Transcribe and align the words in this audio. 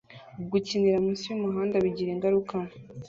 gukinira 0.51 0.97
munsi 1.05 1.23
yumuhanda 1.29 1.83
bigira 1.83 2.09
ingaruka 2.15 2.55